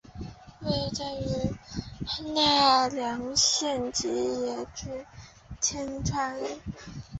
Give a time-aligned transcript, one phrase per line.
[0.61, 5.05] 位在奈良县吉野郡
[5.61, 6.59] 天川村。